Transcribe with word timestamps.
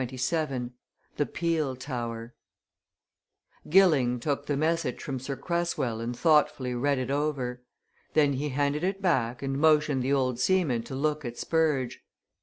CHAPTER 0.01 0.15
XXVII 0.15 0.69
THE 1.17 1.25
PEEL 1.27 1.75
TOWER 1.75 2.33
Gilling 3.69 4.19
took 4.19 4.47
the 4.47 4.57
message 4.57 4.99
from 5.03 5.19
Sir 5.19 5.35
Cresswell 5.35 6.01
and 6.01 6.17
thoughtfully 6.17 6.73
read 6.73 6.97
it 6.97 7.11
over. 7.11 7.61
Then 8.15 8.33
he 8.33 8.49
handed 8.49 8.83
it 8.83 8.99
back 8.99 9.43
and 9.43 9.59
motioned 9.59 10.01
the 10.01 10.11
old 10.11 10.39
seaman 10.39 10.81
to 10.85 10.95
look 10.95 11.23
at 11.23 11.37
Spurge. 11.37 12.01